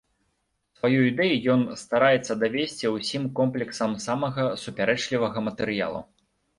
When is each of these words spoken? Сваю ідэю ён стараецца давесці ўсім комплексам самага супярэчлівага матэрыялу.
Сваю 0.79 1.01
ідэю 1.09 1.37
ён 1.57 1.61
стараецца 1.83 2.37
давесці 2.45 2.93
ўсім 2.97 3.23
комплексам 3.43 3.97
самага 4.09 4.51
супярэчлівага 4.67 5.49
матэрыялу. 5.49 6.07